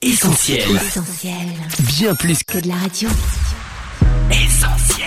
[0.00, 0.60] Essentiel.
[0.76, 1.34] Essentiel.
[1.98, 3.08] Bien plus Que de la radio.
[4.30, 5.06] essentiel.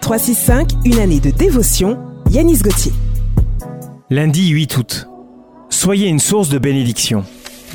[0.00, 1.98] 365, une année de dévotion,
[2.30, 2.92] Yanis Gauthier.
[4.10, 5.08] Lundi 8 août.
[5.70, 7.24] Soyez une source de bénédiction.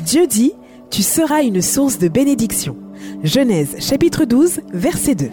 [0.06, 0.52] Dieu dit,
[0.90, 2.76] tu seras une source de bénédiction.
[3.22, 5.30] Genèse chapitre 12, verset 2.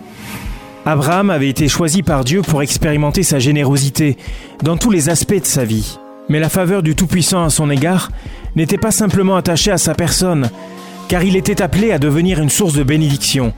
[0.86, 4.18] Abraham avait été choisi par Dieu pour expérimenter sa générosité
[4.64, 5.98] dans tous les aspects de sa vie.
[6.28, 8.12] Mais la faveur du Tout-Puissant à son égard
[8.58, 10.50] n'était pas simplement attachée à sa personne,
[11.08, 13.54] car il était appelé à devenir une source de bénédiction.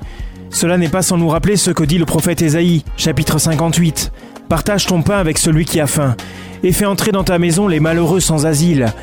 [0.49, 4.11] Cela n'est pas sans nous rappeler ce que dit le prophète Ésaïe, chapitre 58.
[4.49, 6.15] Partage ton pain avec celui qui a faim,
[6.63, 8.93] et fais entrer dans ta maison les malheureux sans asile.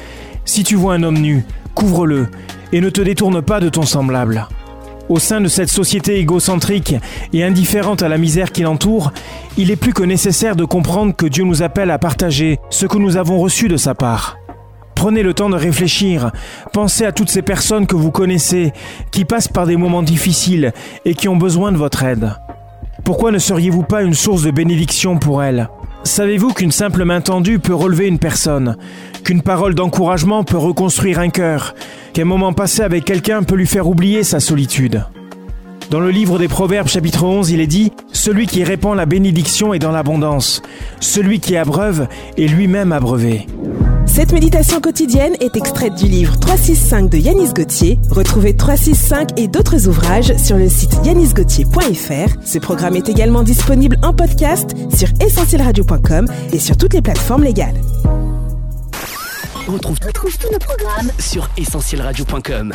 [0.45, 1.45] Si tu vois un homme nu,
[1.75, 2.29] couvre-le,
[2.73, 4.49] et ne te détourne pas de ton semblable.
[5.11, 6.95] Au sein de cette société égocentrique
[7.35, 9.13] et indifférente à la misère qui l'entoure,
[9.59, 12.97] il est plus que nécessaire de comprendre que Dieu nous appelle à partager ce que
[12.97, 14.39] nous avons reçu de sa part.
[14.95, 16.31] Prenez le temps de réfléchir,
[16.73, 18.73] pensez à toutes ces personnes que vous connaissez,
[19.11, 20.73] qui passent par des moments difficiles
[21.05, 22.33] et qui ont besoin de votre aide.
[23.05, 25.69] Pourquoi ne seriez-vous pas une source de bénédiction pour elles?
[26.05, 28.77] Savez-vous qu'une simple main tendue peut relever une personne?
[29.25, 31.75] Qu'une parole d'encouragement peut reconstruire un cœur?
[32.13, 35.05] Qu'un moment passé avec quelqu'un peut lui faire oublier sa solitude?
[35.91, 39.75] Dans le livre des Proverbes chapitre 11, il est dit⁇ Celui qui répand la bénédiction
[39.75, 40.63] est dans l'abondance.
[41.01, 42.07] Celui qui abreuve
[42.37, 43.47] est lui-même abreuvé.
[44.15, 47.99] Cette méditation quotidienne est extraite du livre 365 de Yanis Gauthier.
[48.11, 52.37] Retrouvez 365 et d'autres ouvrages sur le site yanisgauthier.fr.
[52.47, 57.75] Ce programme est également disponible en podcast sur essentielradio.com et sur toutes les plateformes légales.
[59.67, 62.73] On retrouve, tous nos programmes sur essentielradio.com.